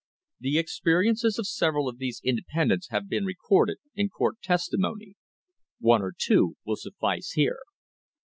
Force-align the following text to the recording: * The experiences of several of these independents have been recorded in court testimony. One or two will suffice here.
* 0.23 0.39
The 0.39 0.57
experiences 0.57 1.37
of 1.37 1.45
several 1.45 1.87
of 1.87 1.99
these 1.99 2.21
independents 2.23 2.89
have 2.89 3.07
been 3.07 3.23
recorded 3.23 3.77
in 3.93 4.09
court 4.09 4.41
testimony. 4.41 5.13
One 5.79 6.01
or 6.01 6.15
two 6.17 6.55
will 6.65 6.77
suffice 6.77 7.33
here. 7.33 7.59